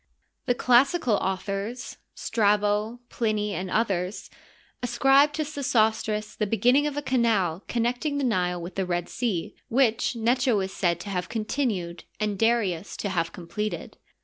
The 0.47 0.55
classical 0.55 1.17
authors, 1.17 1.97
Strabo, 2.15 3.01
Plinv, 3.11 3.51
and 3.51 3.69
others, 3.69 4.31
ascribe 4.81 5.31
to 5.33 5.43
Sesostris 5.45 6.35
the 6.35 6.47
beginning 6.47 6.87
of 6.87 6.97
a 6.97 7.03
canal 7.03 7.63
connecting 7.67 8.17
the 8.17 8.23
Nile 8.23 8.59
with 8.59 8.73
the 8.73 8.85
Red 8.87 9.07
Sea, 9.09 9.53
which 9.67 10.15
Necho'is 10.15 10.73
said 10.73 10.99
to 11.01 11.11
have 11.11 11.29
continued 11.29 12.05
and 12.19 12.39
Darius 12.39 12.97
to 12.97 13.09
have 13.09 13.31
completed. 13.31 13.99